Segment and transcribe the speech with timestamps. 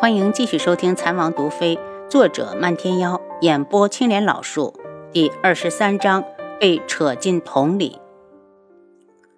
[0.00, 1.76] 欢迎继续收听《残王毒妃》，
[2.08, 4.74] 作者漫天妖，演播青莲老树，
[5.12, 6.24] 第二十三章
[6.58, 7.98] 被扯进桶里。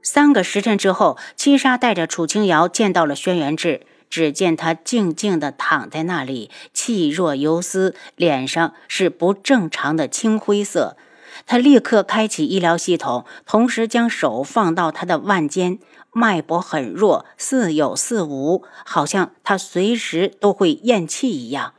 [0.02, 10.96] 三个时辰之后，七杀带着楚清瑶见到了轩辕志，只见他静静地躺在那里，气若游丝，脸上是不正常的青灰色。
[11.46, 15.78] 他立刻开启医疗系统，同时将手放到他的腕间。
[16.14, 21.72] 脉搏很弱，似有似无，好像他随时都会咽气一样。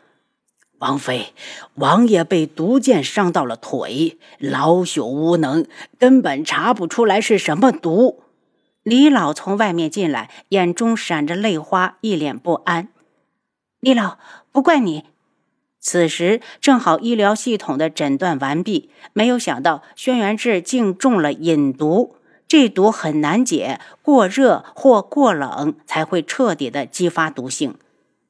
[0.80, 1.34] 王妃，
[1.76, 5.66] 王爷被毒箭伤到了腿，老朽无能，
[5.99, 8.23] 根本查不出来是什么毒。
[8.82, 12.90] 李老从外面进来，眼中闪着泪花，一脸不安。
[13.80, 14.18] 李老，
[14.52, 15.05] 不怪你。
[15.83, 22.15] 此时正好医疗系统的诊断完毕，没有想到轩辕志竟中了引毒。
[22.47, 27.75] 这毒很难解，过热或过冷才会彻底的激发毒性。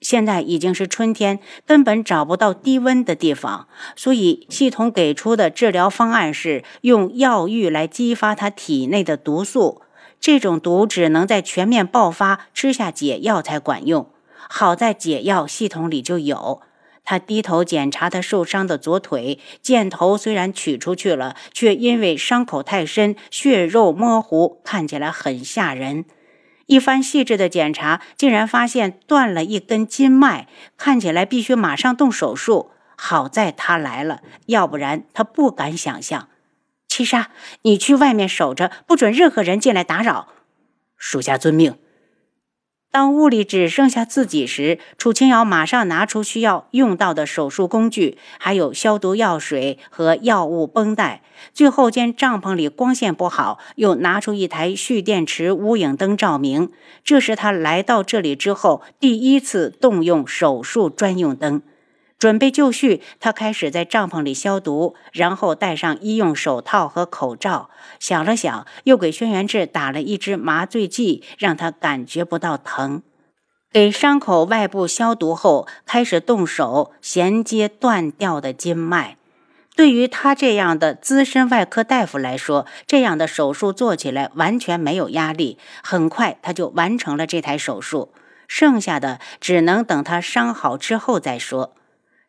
[0.01, 9.83] 现在已经是春天，根本找不到低温的地方，所以系统给出的治疗方案是用药浴来激发他体内的毒素。
[10.19, 14.09] 这种毒只能在全面爆发，吃下解药才管用。
[14.49, 16.61] 好在解药系统里就有。
[17.03, 26.05] 他低头检查他受伤的左腿，箭头虽然取出去了，却因为伤口太深，血肉模糊，看起来很吓人。
[26.65, 32.71] 一番细致的检查，竟然发现断了一根筋脉，看起来必须马上动手术。
[32.95, 36.29] 好在他来了，要不然他不敢想象。
[36.87, 37.31] 七杀，
[37.63, 40.29] 你去外面守着，不准任何人进来打扰。
[40.95, 41.75] 属下遵命。
[42.93, 51.23] 当屋里只剩下自己时，楚清瑶马上拿出需要用到的手术工具，还有消毒药水和药物绷带。
[51.55, 56.69] 最后见帐篷里光线不好，又拿出一台蓄电池无影灯照明。
[57.03, 61.63] 这是他来到这里之后第一次动用手术专用灯。
[62.23, 67.69] 准备就绪，他开始在帐篷里消毒，然后戴上医用手套和口罩。
[67.99, 73.03] 想了想，又给轩辕志打了一支麻醉剂，让他感觉不到疼。
[73.73, 79.17] 给伤口外部消毒后，开始动手衔接断掉的筋脉。
[79.75, 85.57] 对于他这样的资深外科大夫来说，这样的手术做起来完全没有压力。
[85.83, 88.13] 很快，他就完成了这台手术，
[88.47, 91.73] 剩下的只能等他伤好之后再说。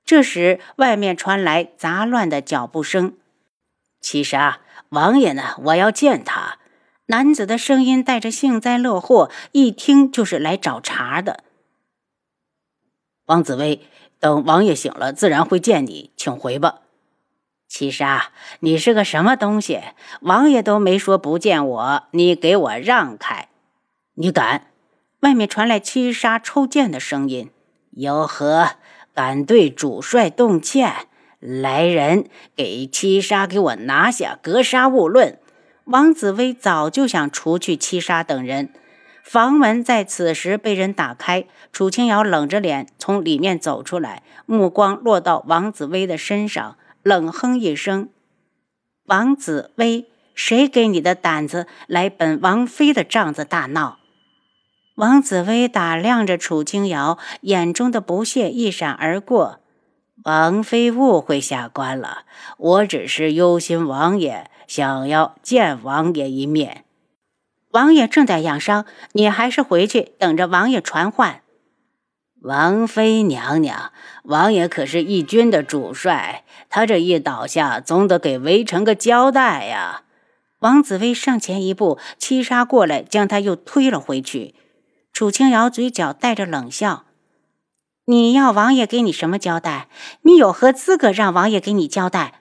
[0.04, 3.16] 这时，外面传来杂乱的脚步声。
[4.00, 4.60] 七杀，
[4.90, 5.54] 王爷呢？
[5.64, 6.58] 我要见他。
[7.06, 11.44] 男子的声音带着幸灾乐祸，一听就是来找茬的。
[13.26, 13.80] 王紫薇，
[14.18, 16.80] 等王爷醒了，自然会见你，请回吧。
[17.66, 19.80] 七杀，你是个什么东西？
[20.20, 23.48] 王爷都没说不见我，你给我让开！
[24.14, 24.66] 你敢？
[25.20, 27.50] 外面传来七杀抽剑的声音。
[27.92, 28.76] 有何？
[29.14, 30.92] 敢对主帅动剑！
[31.38, 32.26] 来人，
[32.56, 35.38] 给七杀给我拿下，格杀勿论！
[35.84, 38.70] 王紫薇早就想除去七杀等人。
[39.22, 48.08] 房门在此时被人打开，楚清瑶冷着脸从里面走出来，目光落到王紫薇的身上，冷哼一声
[49.06, 53.98] ：“王紫薇，谁给你的胆子来本王妃的帐子大闹？”
[54.96, 59.58] 王紫薇打量着楚清瑶，眼中的不屑一闪而过。
[60.22, 62.22] 王妃误会下官了，
[62.56, 66.84] 我只是忧心王爷，想要见王爷一面。
[67.72, 71.40] 王爷正在养伤，你还是回去等着王爷传唤。
[72.42, 73.90] 王妃娘娘，
[74.22, 80.02] 王爷可是义军的主帅，他这一倒下，总得给微臣个交代呀。
[80.60, 84.54] 王紫薇上前一步，七杀过来，将他又推了回去。
[85.14, 87.04] 楚清瑶嘴角带着冷笑
[88.06, 89.86] ：“你要王爷给你什么交代？
[90.22, 92.40] 你有何资格让王爷给你交代？”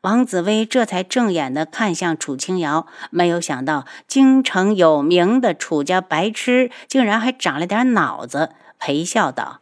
[0.00, 9.60] 王紫薇这才正眼的看向楚清瑶，没有想到京城有名的楚家白痴竟然还长了点脑子，陪笑道：“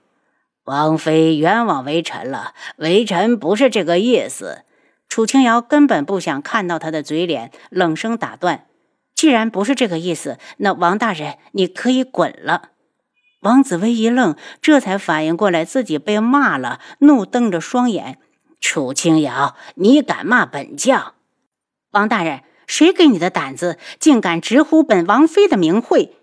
[0.63, 4.63] 王妃冤枉微臣了，微臣不是这个意思。”
[5.11, 8.67] 楚清瑶根本不想看到他的嘴脸，冷声打断。
[9.19, 12.69] 既然不是这个意思，那王大人你可以滚了。
[13.41, 18.19] 王紫薇一愣，这才反应过来自己被骂了，怒瞪着双眼
[18.63, 21.15] ：“楚清瑶，你敢骂本将？
[21.91, 26.15] 王大人，谁给你的胆子，竟敢直呼本王妃的名讳？”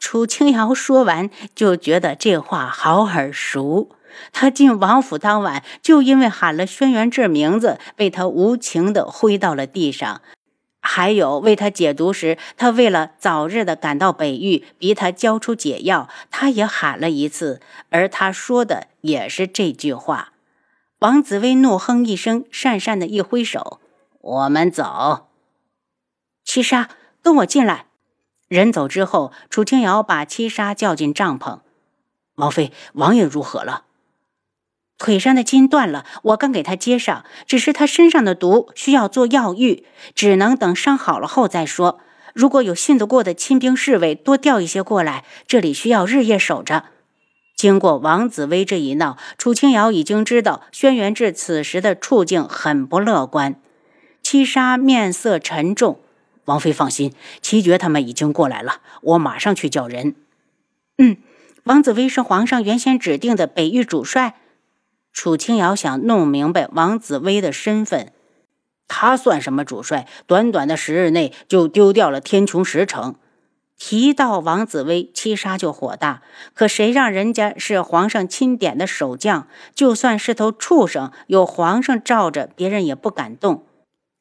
[0.00, 3.90] 楚清瑶说完，就觉得这话好耳熟。
[4.32, 10.22] 他进王府当晚，就因为喊了轩辕志名字，被他无情的挥到了地上。
[10.84, 20.32] 还有为他解毒时，他为了早日的赶到北域，逼他交出解药，他也喊了一次，而他说的也是这句话。
[20.98, 23.80] 王紫薇怒哼一声，讪讪的一挥手
[24.20, 25.28] ：“我们走。”
[26.44, 26.90] 七杀，
[27.22, 27.86] 跟我进来。
[28.48, 31.60] 人走之后，楚清瑶把七杀叫进帐篷。
[32.34, 33.84] 王妃，王爷如何了？
[35.02, 39.84] 腿上的筋断了，我刚给他接上，只是他身上的毒需要做药浴，
[40.14, 41.98] 只能等伤好了后再说。
[42.34, 46.84] 如果有信得过的亲兵侍卫，多调一些过来，这里需要日夜守着。
[47.56, 53.56] 经过王子薇这一闹，楚清瑶已经知道轩辕志此时的处境很不乐观。
[54.22, 55.98] 七杀面色沉重，
[56.44, 60.14] 王妃放心，七绝他们已经过来了，我马上去叫人。
[60.98, 61.16] 嗯，
[61.64, 64.36] 王子薇是皇上原先指定的北域主帅。
[65.12, 68.12] 楚清瑶想弄明白王子威的身份，
[68.88, 70.06] 他算什么主帅？
[70.26, 73.16] 短短的十日内就丢掉了天穹十城。
[73.78, 76.22] 提到王子威，七杀就火大。
[76.54, 79.48] 可谁让人家是皇上钦点的守将？
[79.74, 83.66] 就算是头畜生，有皇上罩着，别人也不敢动。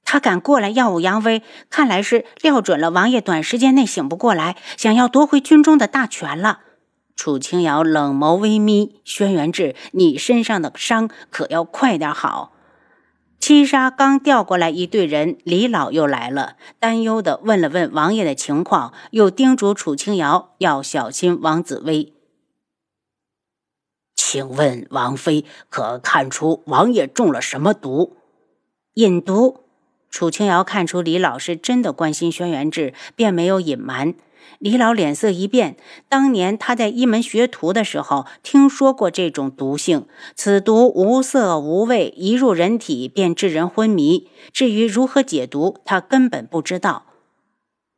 [0.04, 6.62] 他敢过来耀武扬威，看来是料准了王爷短时间内醒不过来，想要夺回军中的大权了。
[7.22, 12.52] 楚清瑶冷眸微眯，轩辕志，你身上的伤可要快点好。
[13.40, 22.12] 七杀刚调过来一队人，李老又来了，担忧的问了问王爷的情况，又叮嘱楚清瑶要小心王子威。
[24.16, 28.18] 请问王妃可看出王爷中了什么毒？
[28.96, 29.61] 引毒。
[30.12, 34.14] 楚清瑶看出李老是真的关心轩辕志，便没有隐瞒。
[34.60, 35.78] 李老脸色一变，
[36.10, 40.06] 当年他在一门学徒的时候听说过这种毒性。
[40.36, 44.30] 此毒无色无味，一入人体便致人昏迷。
[44.52, 47.06] 至于如何解毒，他根本不知道。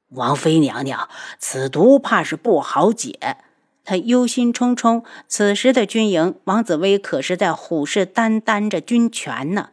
[0.09, 3.37] 王妃娘娘，此毒怕是不好解。
[3.83, 5.03] 他忧心忡忡。
[5.27, 9.69] 此时的军营，王子威可是在虎视眈眈着军权呢。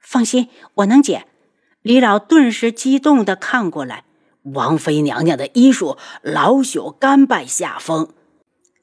[0.00, 1.26] 放心，我能解。
[1.86, 4.02] 李老顿时激动地看过来。
[4.42, 8.08] 王妃娘娘的医术，老朽甘拜下风。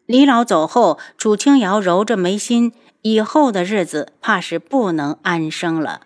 [0.05, 2.71] 李老走后，楚清瑶揉着眉心，
[3.01, 6.03] 以后的日子怕是不能安生了。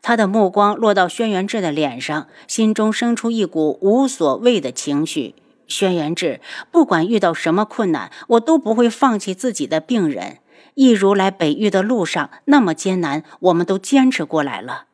[0.00, 5.34] 他的目光落到轩辕志的脸上，心中生出一股无所谓的情绪。
[5.66, 6.40] 轩辕志，
[6.70, 10.38] 不管遇到什么困难，我都不会放弃自己的病人。
[10.72, 14.84] 一如来北域的路上那么艰难，我们都坚持过来了。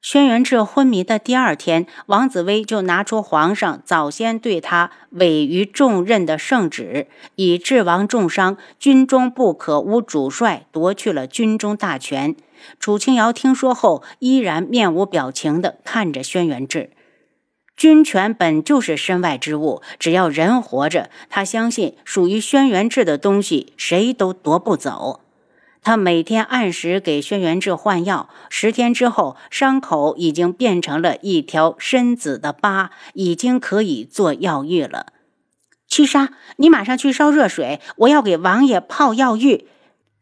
[0.00, 12.36] 轩辕志昏迷的第二天，王子威就拿出皇上早先对他委于重任的圣旨，以致王重伤，军中不可无主帅，夺去了军中大权。
[12.78, 16.90] 楚清瑶听说后，依然面无表情地看着轩辕志。
[17.76, 25.20] 军权本就是身外之物，只要人活着，他相信属于轩辕志的东西，谁都夺不走。
[25.88, 35.14] 他每天按时给轩辕志换药，十天之后，伤口已经变成了一条深紫的疤，已经可以做药浴了。
[35.86, 39.66] 七杀，你马上去烧热水，我要给王爷泡药浴，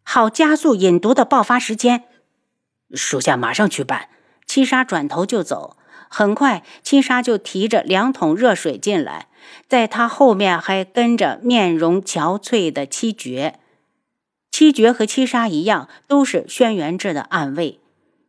[0.05, 2.05] 好加速引毒的爆发时间。
[2.95, 4.11] 属下马上去办。
[4.47, 5.77] 七杀转头就走，
[6.09, 9.27] 很快，七杀就提着两桶热水进来，
[9.67, 13.59] 在他后面还跟着面容憔悴的七绝。
[14.59, 17.79] 七绝和七杀一样，都是轩辕志的暗卫。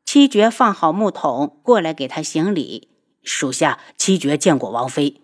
[0.03, 2.89] 七绝放好木桶，过来给他行礼。
[3.24, 5.22] 属下七绝见过王妃。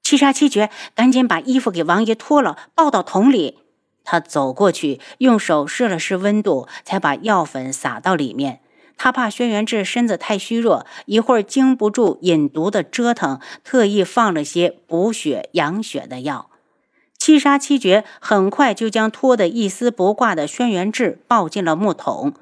[0.00, 3.58] 七杀七绝，赶紧把衣服给王爷脱了，抱到桶里。
[4.04, 8.60] 他走过去，用手试了试温度，才把药粉撒到里面。
[8.96, 16.51] 他怕轩辕志身子太虚弱，一会儿经不住饮毒的折腾，特意放了些补血养血的药。
[17.24, 22.34] 七杀七绝很快就将脱得一丝不挂的轩辕志抱进了木桶。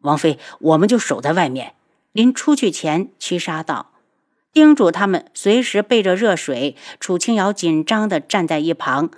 [0.00, 1.74] 王妃，我们就守在外面。
[2.12, 3.90] 临出去前，七杀道
[4.50, 9.10] ：“叮嘱他们随时备着热水。”楚清瑶紧张地站在一旁，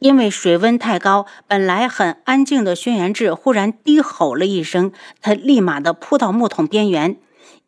[0.00, 7.16] 因为水温太高，本来很安静的轩辕志忽然低吼了一声，他立马的扑到木桶边缘。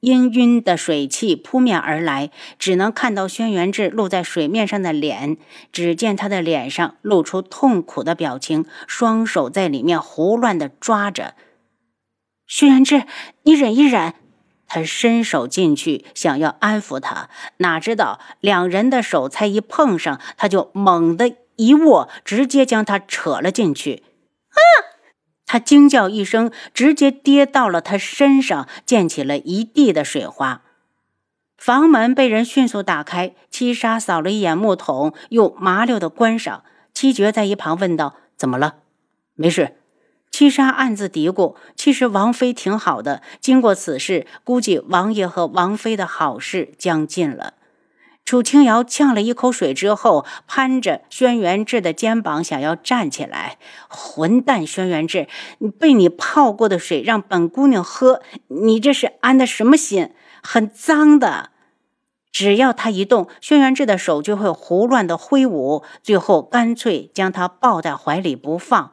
[0.00, 5.36] 氤氲的水汽扑面而来，只能看到轩辕志露在水面上的脸。
[5.72, 11.34] 只见他的脸上露出痛苦的表情，双手在里面胡乱地抓着。
[12.46, 13.04] 轩辕志，
[13.42, 14.14] 你忍一忍。
[14.70, 24.02] 他伸手进去想要安抚他，哪知道两人的手才一碰上，他就猛地一握，直接将他扯了进去。
[24.50, 24.60] 啊！
[25.48, 30.62] 他惊叫一声，直接跌到了他身上，溅起了一地的水花。
[31.56, 36.62] 房门被人迅速打开，七杀扫了一眼木桶，又麻溜的关上。
[36.94, 38.76] 七绝在一旁问道：“怎么了
[39.34, 39.76] ？”“没事。”
[40.30, 47.54] 七杀暗自嘀咕：“其实王妃挺好的，经过此事，估计王爷和王妃的好事将近了。”
[48.28, 53.56] 楚清瑶呛了一口水之后，攀着轩辕志的肩膀，想要站起来。
[53.88, 55.28] 混蛋，轩辕志，
[55.60, 60.10] 你被你泡过的水让本姑娘喝，你这是安的什么心？
[60.42, 61.52] 很脏的，
[62.30, 68.92] 只要他一动，轩辕志的手就会胡乱的挥舞，最后干脆将他抱在怀里不放。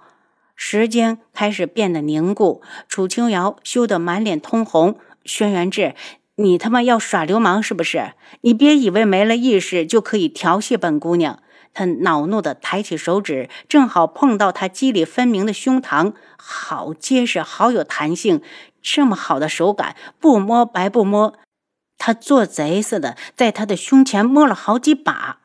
[0.56, 4.98] 时间开始变得凝固，楚清瑶羞得满脸通红。
[5.25, 5.94] 轩辕志，
[6.38, 8.13] 你他妈要耍流氓是不是？
[8.42, 11.39] 你别以为没了意识就可以调戏本姑娘。
[11.74, 18.42] 他恼怒的抬起手指，正好碰到他肌理分明的胸膛，好结实，好有弹性。
[18.82, 21.34] 这么好的手感，不摸白不摸。
[21.98, 25.39] 他做贼似的在他的胸前摸了好几把，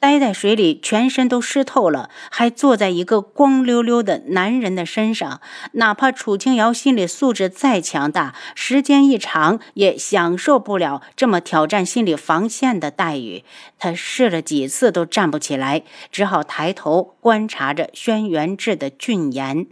[0.00, 5.40] 待在水里，全身都湿透了，还坐在一个光溜溜的男人的身上。
[5.72, 13.42] 哪怕楚清瑶心理素质再强大，时间一长也享受不了这么挑战心理防线的待遇。
[13.78, 19.66] 他试了几次都站不起来，只好抬头观察着轩辕志的俊颜。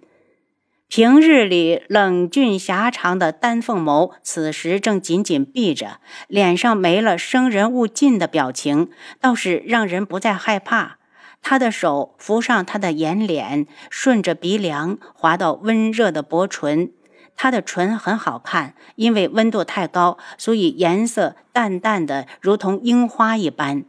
[0.88, 8.88] 平日里冷峻狭长的丹凤眸，此时正紧紧闭着，脸上没了生人勿近的表情，
[9.20, 10.98] 倒是让人不再害怕。
[11.42, 16.92] 他的手扶上他的眼睑，顺着鼻梁滑到温热的薄唇。
[17.34, 23.84] 他的唇很好看，因为温度太高，所以颜色淡淡的，如同樱花一般。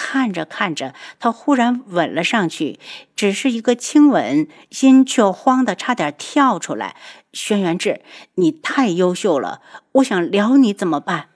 [0.00, 2.78] 看着看着，他忽然吻了上去，
[3.16, 6.94] 只是一个亲吻，心却慌得差点跳出来。
[7.32, 8.00] 轩辕志，
[8.36, 9.60] 你太优秀了，
[9.94, 11.30] 我想撩你怎么办？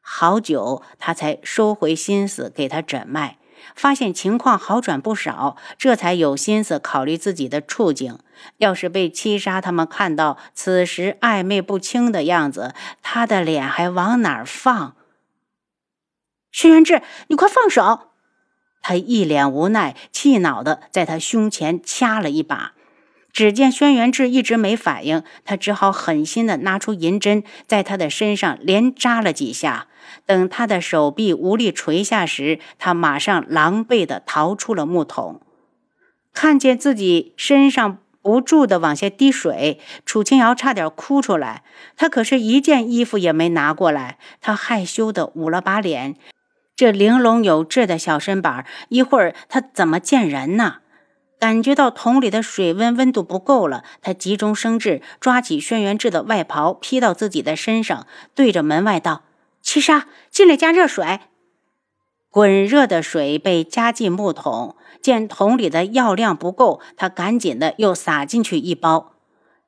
[0.00, 3.38] 好久，他才收回心思给他诊脉，
[3.74, 8.18] 发现情况好转不少，这才有心思考虑自己的处境。
[8.58, 12.72] 要是被七杀他们看到此时暧昧不清的样子，
[13.02, 14.95] 他的脸还往哪儿放？
[16.56, 18.12] 轩辕志，你快放手！
[18.80, 22.72] 他一脸无奈、气恼的在他胸前掐了一把。
[23.30, 29.88] 只见轩辕志一直没反应，他只好狠心的拿出银针，在他的身上连扎了几下。
[30.24, 35.42] 等他的手臂无力垂下时，他马上狼狈的逃出了木桶。
[36.32, 41.64] 看见自己身上不住的往下滴水，楚清瑶差点哭出来。
[41.98, 46.16] 他可是一件衣服也没拿过来，他害羞的捂了把脸。
[46.76, 50.76] 这玲珑有致的小身板，一会儿他怎么见人呢？
[51.38, 59.22] 感觉到桶里的水温温度不够了，他急中生智，抓起轩辕志的外袍披到自己的身上，对着门外道
[59.62, 61.20] ：“七杀，进来加热水。”
[62.30, 69.14] 滚热的水被加进木桶，见桶里的药量不够，他赶紧的又撒进去一包。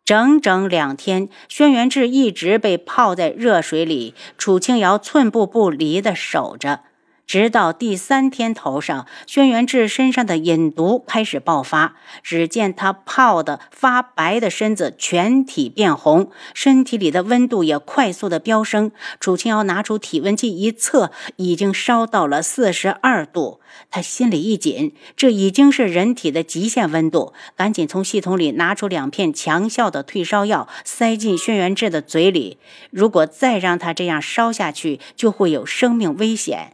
[0.04, 6.80] 整整两天，轩辕志一直被泡在热水里，楚清瑶寸步不离的守着。
[7.28, 11.94] 直到第三天头上，轩辕志身上的隐毒开始爆发。
[12.22, 18.92] 只见他泡的发白的身子全体变红，身体里的温度也快速的飙升。
[19.20, 23.60] 楚清瑶拿出体温计一测，已经烧到了四十二度。
[23.90, 32.56] 他心里一紧，这已经是人体的极限温度，赶紧从系统里拿出两片强效的退烧药，塞进轩辕志的嘴里。
[32.90, 36.72] 如果再让他这样烧下去，就会有生命危险。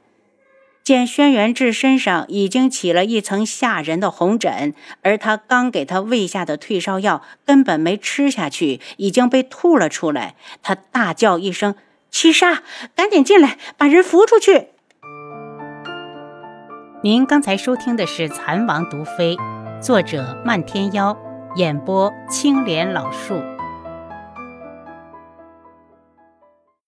[0.84, 10.34] 见轩辕志身上已经起了一层吓人的红疹，而他刚给他喂下的退烧药根本没吃下去，已经被吐了出来。
[10.62, 11.74] 他大叫一声
[12.12, 12.62] ：“七杀，
[12.94, 14.68] 赶紧进来，把人扶出去！”
[17.02, 19.36] 您刚才收听的是《蚕王毒妃》，
[19.80, 21.16] 作者漫天妖，
[21.56, 23.53] 演播青莲老树。